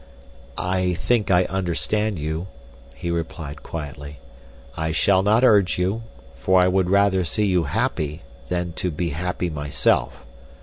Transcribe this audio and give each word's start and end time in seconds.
"I 0.57 0.95
think 0.95 1.29
I 1.29 1.45
understand 1.45 2.17
you," 2.17 2.47
he 2.95 3.11
replied 3.11 3.61
quietly. 3.61 4.17
"I 4.75 4.91
shall 4.93 5.21
not 5.21 5.43
urge 5.43 5.77
you, 5.77 6.01
for 6.39 6.59
I 6.59 6.67
would 6.67 6.89
rather 6.89 7.23
see 7.23 7.45
you 7.45 7.65
happy 7.65 8.23
than 8.49 8.73
to 8.81 8.89
be 8.89 9.09
happy 9.09 9.51
myself. 9.51 10.25